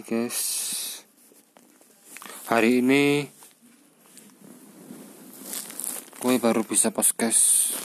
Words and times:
Guys. 0.00 0.40
Hari 2.48 2.80
ini 2.80 3.28
Gue 6.24 6.40
baru 6.40 6.64
bisa 6.64 6.88
podcast 6.88 7.76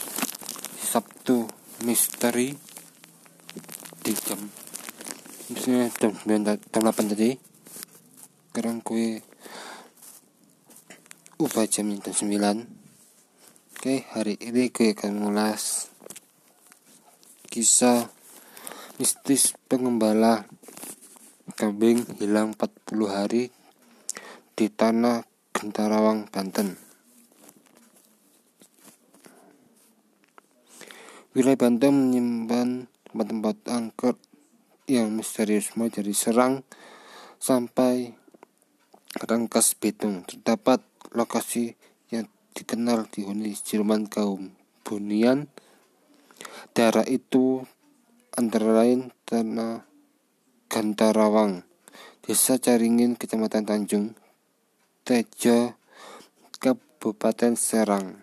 Sabtu 0.80 1.44
Misteri 1.84 2.56
Di 4.00 4.12
jam 4.16 4.40
Misalnya 5.52 5.92
jam 5.92 6.16
9 6.16 6.72
jam 6.72 6.82
8 6.88 7.12
tadi. 7.12 7.36
Sekarang 8.48 8.80
gue 8.80 9.20
Ubah 11.36 11.68
jam 11.68 11.92
jam 12.00 12.14
9 12.16 13.76
Oke 13.76 14.08
hari 14.16 14.40
ini 14.40 14.72
gue 14.72 14.96
akan 14.96 15.20
mengulas 15.20 15.92
Kisah 17.52 18.08
Mistis 18.96 19.52
pengembala 19.68 20.48
kambing 21.56 22.04
hilang 22.20 22.52
40 22.52 23.08
hari 23.08 23.48
di 24.52 24.68
tanah 24.68 25.24
Gentarawang, 25.56 26.28
Banten. 26.28 26.76
Wilayah 31.32 31.56
Banten 31.56 31.96
menyimpan 31.96 32.92
tempat-tempat 33.08 33.56
angker 33.72 34.20
yang 34.84 35.16
misterius 35.16 35.72
mulai 35.80 35.88
dari 35.88 36.12
Serang 36.12 36.60
sampai 37.40 38.12
Rangkas 39.16 39.80
Bitung. 39.80 40.28
Terdapat 40.28 40.84
lokasi 41.16 41.72
yang 42.12 42.28
dikenal 42.52 43.08
dihuni 43.08 43.56
Jerman 43.56 44.12
kaum 44.12 44.52
Bunian. 44.84 45.48
Daerah 46.76 47.08
itu 47.08 47.64
antara 48.36 48.76
lain 48.76 49.08
tanah 49.24 49.95
Gantarawang, 50.66 51.62
Desa 52.26 52.58
Caringin, 52.58 53.14
Kecamatan 53.14 53.62
Tanjung, 53.62 54.18
Tejo, 55.06 55.78
Kabupaten 56.58 57.54
Serang. 57.54 58.18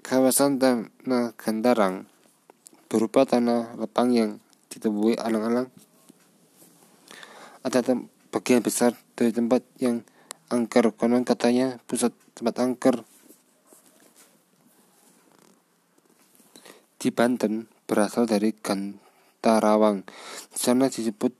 Kawasan 0.00 0.56
Tanah 0.56 1.36
Gantarang 1.36 2.08
berupa 2.88 3.28
tanah 3.28 3.76
lapang 3.76 4.12
yang 4.12 4.40
ditemui 4.72 5.16
alang-alang. 5.16 5.68
Ada 7.64 7.96
bagian 8.32 8.60
besar 8.64 8.96
dari 9.16 9.32
tempat 9.32 9.64
yang 9.80 10.04
angker 10.52 10.92
konon 10.96 11.24
katanya 11.24 11.80
pusat 11.88 12.12
tempat 12.36 12.60
angker 12.60 12.96
di 17.00 17.08
Banten 17.12 17.68
berasal 17.84 18.24
dari 18.24 18.52
Gan 18.56 19.03
Tarawang. 19.44 20.08
Di 20.48 20.56
sana 20.56 20.88
disebut 20.88 21.36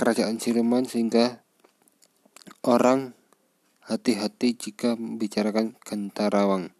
kerajaan 0.00 0.40
Siluman 0.40 0.88
sehingga 0.88 1.44
orang 2.64 3.12
hati-hati 3.84 4.56
jika 4.56 4.96
membicarakan 4.96 5.76
Gantarawang. 5.84 6.72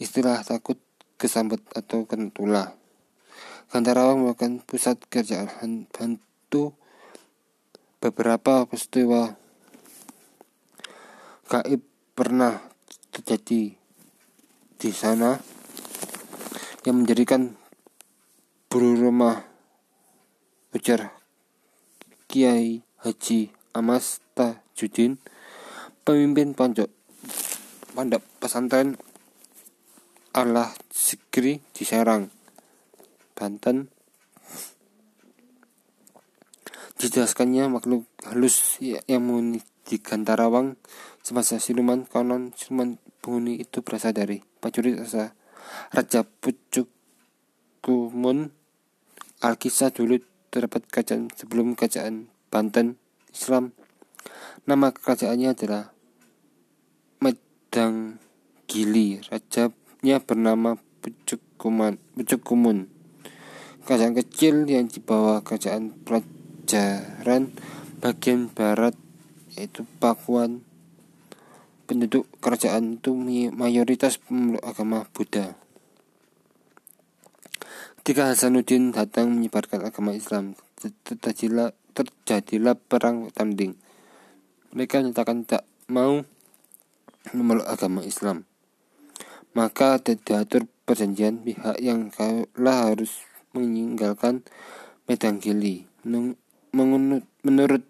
Istilah 0.00 0.40
takut 0.40 0.80
kesambet 1.20 1.60
atau 1.76 2.08
kentula. 2.08 2.72
Gantarawang 3.68 4.24
merupakan 4.24 4.64
pusat 4.64 4.96
kerjaan 5.12 5.92
hantu 5.92 6.72
beberapa 8.00 8.64
peristiwa 8.64 9.36
gaib 11.52 11.84
pernah 12.16 12.64
terjadi 13.12 13.76
di 14.80 14.90
sana 14.92 15.36
yang 16.84 17.04
menjadikan 17.04 17.56
buru 18.74 18.98
rumah 18.98 19.38
ujar 20.74 21.14
Kiai 22.26 22.82
Haji 23.06 23.54
Amas 23.70 24.18
Tajudin 24.34 25.14
pemimpin 26.02 26.58
pondok 26.58 26.90
pondok 27.94 28.18
pesantren 28.42 28.98
Allah 30.34 30.74
Sikri 30.90 31.62
di 31.70 31.86
Serang 31.86 32.26
Banten. 33.38 33.94
Dijelaskannya 36.98 37.70
makhluk 37.70 38.10
halus 38.26 38.82
yang 38.82 39.22
menghuni 39.22 39.62
di 39.86 40.02
Gantarawang 40.02 40.74
semasa 41.22 41.62
siluman 41.62 42.10
konon 42.10 42.50
siluman 42.58 42.98
penghuni 43.22 43.54
itu 43.62 43.86
berasal 43.86 44.10
dari 44.10 44.42
prajurit 44.58 44.98
Raja 45.94 46.26
Pucuk 46.26 46.90
Kumun 47.78 48.63
Alkisah 49.44 49.92
dulu 49.92 50.24
terdapat 50.48 50.88
kerajaan 50.88 51.28
sebelum 51.28 51.76
kerajaan 51.76 52.32
Banten 52.48 52.96
Islam. 53.28 53.76
Nama 54.64 54.88
kerajaannya 54.88 55.52
adalah 55.52 55.92
Medang 57.20 58.16
Gili. 58.64 59.20
Rajanya 59.20 60.24
bernama 60.24 60.80
Pucukuman, 61.04 62.00
Pucukumun. 62.16 62.88
Kerajaan 63.84 64.16
kecil 64.16 64.64
yang 64.64 64.88
di 64.88 65.04
bawah 65.04 65.44
kerajaan 65.44 65.92
pelajaran 65.92 67.52
bagian 68.00 68.48
barat 68.48 68.96
yaitu 69.60 69.84
Pakuan. 70.00 70.64
Penduduk 71.84 72.32
kerajaan 72.40 72.96
itu 72.96 73.12
mayoritas 73.52 74.16
pemeluk 74.16 74.64
agama 74.64 75.04
Buddha. 75.12 75.63
Ketika 78.04 78.28
Hasanuddin 78.36 78.92
datang 78.92 79.32
menyebarkan 79.32 79.80
agama 79.80 80.12
Islam, 80.12 80.60
terjadilah, 81.08 81.72
terjadilah 81.96 82.76
perang 82.76 83.32
tanding. 83.32 83.80
Mereka 84.76 85.00
nyatakan 85.00 85.48
tak 85.48 85.64
mau 85.88 86.20
memeluk 87.32 87.64
agama 87.64 88.04
Islam. 88.04 88.44
Maka 89.56 90.04
diatur 90.04 90.68
perjanjian 90.84 91.48
pihak 91.48 91.80
yang 91.80 92.12
kalah 92.12 92.92
harus 92.92 93.24
meninggalkan 93.56 94.44
Medan 95.08 95.40
Gili. 95.40 95.88
Menurut, 96.04 97.24
menurut 97.40 97.88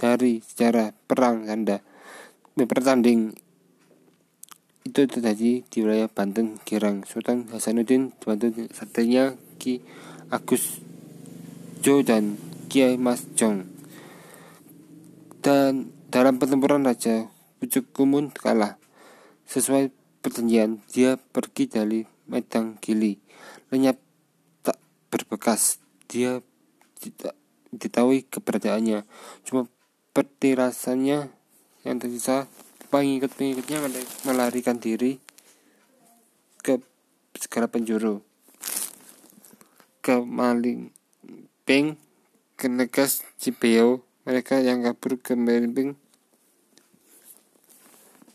dari 0.00 0.40
sejarah 0.40 0.96
perang 1.04 1.44
tanda 1.44 1.84
bertanding 2.56 3.43
itu 4.84 5.08
terjadi 5.08 5.64
di 5.64 5.78
wilayah 5.80 6.12
Banten 6.12 6.60
Girang 6.68 7.08
Sultan 7.08 7.48
Hasanuddin 7.48 8.12
dibantu 8.20 8.68
satrinya 8.68 9.32
Ki 9.56 9.80
Agus 10.28 10.84
Jo 11.80 12.04
dan 12.04 12.36
Kiai 12.68 13.00
Mas 13.00 13.24
Jong. 13.32 13.64
Dan 15.40 15.88
dalam 16.12 16.36
pertempuran 16.36 16.84
Raja 16.84 17.28
Pucuk 17.60 17.96
Kumun 17.96 18.28
kalah. 18.28 18.76
Sesuai 19.48 19.88
perjanjian 20.20 20.84
dia 20.92 21.16
pergi 21.16 21.64
dari 21.68 22.00
Medang 22.28 22.76
Gili. 22.80 23.16
Lenyap 23.72 23.96
tak 24.64 24.76
berbekas. 25.08 25.80
Dia 26.08 26.44
tidak 27.00 27.36
diketahui 27.72 28.28
keberadaannya. 28.28 29.04
Cuma 29.48 29.68
petirasannya 30.12 31.32
yang 31.84 31.96
tersisa 32.00 32.48
pengikut-pengikutnya 32.94 33.82
melarikan 34.22 34.78
diri 34.78 35.18
ke 36.62 36.78
segala 37.34 37.66
penjuru. 37.66 38.22
Ke 39.98 40.22
Maling 40.22 40.94
Ping 41.66 41.98
ke 42.54 42.70
Negas 42.70 43.26
Cibeo 43.34 44.06
mereka 44.22 44.62
yang 44.62 44.86
kabur 44.86 45.18
ke 45.18 45.34
Melimping 45.34 45.98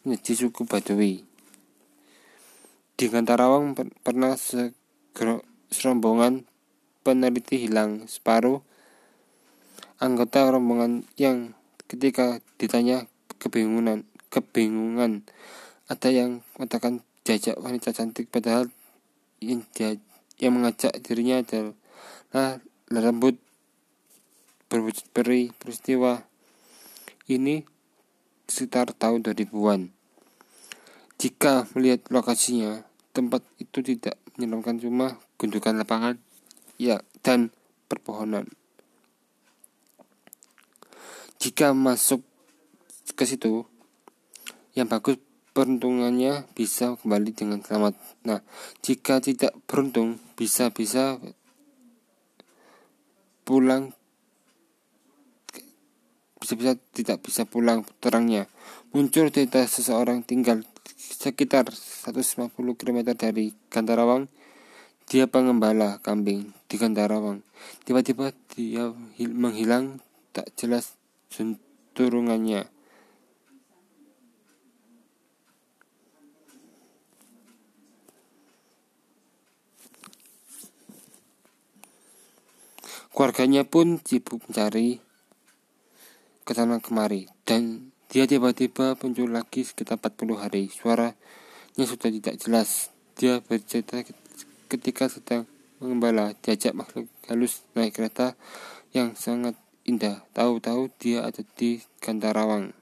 menjadi 0.04 0.44
suku 0.44 0.68
Badui 0.68 1.24
di 3.00 3.06
Gantarawang 3.08 3.78
pernah 4.04 4.36
serombongan 5.72 6.44
peneliti 7.00 7.64
hilang 7.64 8.12
separuh 8.12 8.60
anggota 10.04 10.52
rombongan 10.52 11.08
yang 11.16 11.56
ketika 11.88 12.44
ditanya 12.60 13.08
kebingungan 13.40 14.09
kebingungan. 14.30 15.26
Ada 15.90 16.10
yang 16.14 16.46
mengatakan 16.58 17.02
jajak 17.26 17.58
wanita 17.58 17.94
cantik 17.94 18.30
padahal 18.30 18.70
yang, 19.42 19.66
dia, 19.74 19.98
yang 20.38 20.58
mengajak 20.58 20.94
dirinya 21.02 21.42
adalah 21.42 22.62
rambut 22.90 23.38
berwujud 24.70 25.10
peri 25.10 25.50
peristiwa 25.58 26.30
ini 27.30 27.66
sekitar 28.46 28.94
tahun 28.94 29.26
2000-an. 29.26 29.94
Jika 31.20 31.68
melihat 31.76 32.06
lokasinya, 32.10 32.86
tempat 33.14 33.44
itu 33.60 33.82
tidak 33.84 34.16
menyeramkan 34.38 34.80
cuma 34.80 35.20
gundukan 35.36 35.76
lapangan 35.76 36.16
ya 36.80 37.04
dan 37.22 37.52
perpohonan. 37.92 38.48
Jika 41.40 41.76
masuk 41.76 42.24
ke 43.16 43.24
situ, 43.28 43.68
yang 44.74 44.90
bagus 44.90 45.18
peruntungannya 45.54 46.48
bisa 46.54 46.96
kembali 47.00 47.32
dengan 47.36 47.60
selamat. 47.60 47.98
Nah, 48.24 48.40
jika 48.86 49.20
tidak 49.20 49.52
beruntung, 49.66 50.22
bisa-bisa 50.40 51.18
pulang 53.44 53.92
bisa-bisa 56.40 56.80
tidak 56.96 57.20
bisa 57.20 57.44
pulang 57.44 57.84
terangnya. 58.00 58.48
Muncul 58.96 59.28
cerita 59.30 59.60
seseorang 59.68 60.24
tinggal 60.24 60.64
sekitar 60.96 61.68
150 61.68 62.56
km 62.80 63.00
dari 63.14 63.52
Gantarawang. 63.68 64.32
Dia 65.10 65.28
pengembala 65.28 66.00
kambing 66.00 66.56
di 66.72 66.76
Gantarawang. 66.80 67.44
Tiba-tiba 67.84 68.32
dia 68.56 68.96
menghilang 69.20 70.00
tak 70.32 70.54
jelas 70.56 70.96
turunannya. 71.98 72.79
Keluarganya 83.20 83.68
pun 83.68 84.00
sibuk 84.00 84.48
mencari 84.48 84.96
ke 86.48 86.56
sana 86.56 86.80
kemari 86.80 87.28
dan 87.44 87.92
dia 88.08 88.24
tiba-tiba 88.24 88.96
muncul 88.96 89.28
lagi 89.28 89.68
sekitar 89.68 90.00
40 90.00 90.40
hari. 90.40 90.72
Suaranya 90.72 91.84
sudah 91.84 92.16
tidak 92.16 92.40
jelas. 92.40 92.96
Dia 93.20 93.44
bercerita 93.44 94.00
ketika 94.72 95.12
sedang 95.12 95.44
mengembala 95.84 96.32
diajak 96.40 96.72
makhluk 96.72 97.12
halus 97.28 97.68
naik 97.76 98.00
kereta 98.00 98.40
yang 98.96 99.20
sangat 99.20 99.60
indah. 99.84 100.24
Tahu-tahu 100.32 100.88
dia 100.96 101.28
ada 101.28 101.44
di 101.60 101.84
Gantarawang. 102.00 102.79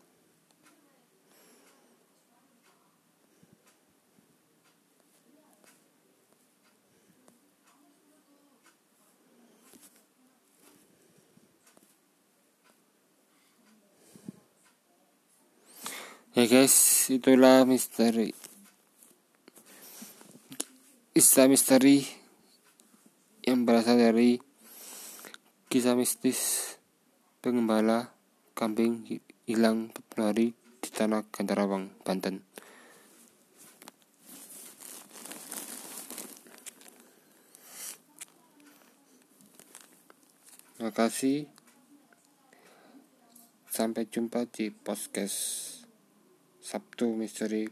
Ya 16.38 16.46
guys, 16.46 17.10
itulah 17.10 17.66
misteri. 17.66 18.30
Kisah 21.18 21.50
misteri 21.50 22.06
yang 23.42 23.66
berasal 23.66 23.98
dari 23.98 24.38
kisah 25.66 25.98
mistis 25.98 26.78
pengembala 27.42 28.14
kambing 28.54 29.02
hilang 29.50 29.90
hari 30.14 30.54
di 30.78 30.90
tanah 30.94 31.26
Gantarawang, 31.34 31.90
Banten. 32.06 32.46
Terima 40.78 40.94
kasih. 40.94 41.50
Sampai 43.74 44.06
jumpa 44.06 44.46
di 44.54 44.70
podcast 44.70 45.77
Sabtu 46.68 47.16
misteri 47.16 47.64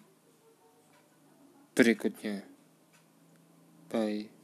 berikutnya. 1.75 2.47
Bye. 3.91 4.34